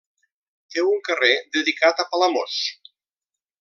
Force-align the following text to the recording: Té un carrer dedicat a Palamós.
Té 0.75 0.85
un 0.93 0.97
carrer 1.09 1.31
dedicat 1.59 2.05
a 2.05 2.09
Palamós. 2.15 2.61